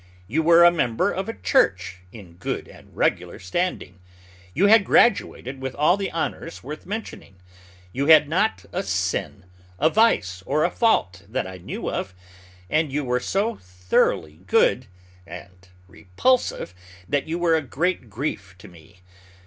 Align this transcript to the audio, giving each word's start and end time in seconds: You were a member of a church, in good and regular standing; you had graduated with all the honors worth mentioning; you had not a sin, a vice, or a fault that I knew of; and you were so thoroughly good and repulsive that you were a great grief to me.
You 0.27 0.41
were 0.41 0.63
a 0.63 0.71
member 0.71 1.11
of 1.11 1.29
a 1.29 1.33
church, 1.37 1.99
in 2.11 2.33
good 2.37 2.67
and 2.67 2.97
regular 2.97 3.37
standing; 3.37 3.99
you 4.51 4.65
had 4.65 4.83
graduated 4.83 5.61
with 5.61 5.75
all 5.75 5.95
the 5.95 6.09
honors 6.11 6.63
worth 6.63 6.87
mentioning; 6.87 7.35
you 7.93 8.07
had 8.07 8.27
not 8.27 8.65
a 8.73 8.81
sin, 8.81 9.43
a 9.77 9.91
vice, 9.91 10.41
or 10.47 10.63
a 10.63 10.71
fault 10.71 11.21
that 11.29 11.45
I 11.45 11.57
knew 11.59 11.87
of; 11.87 12.15
and 12.67 12.91
you 12.91 13.03
were 13.05 13.19
so 13.19 13.57
thoroughly 13.57 14.39
good 14.47 14.87
and 15.27 15.67
repulsive 15.87 16.73
that 17.07 17.27
you 17.27 17.37
were 17.37 17.55
a 17.55 17.61
great 17.61 18.09
grief 18.09 18.55
to 18.57 18.67
me. 18.67 19.01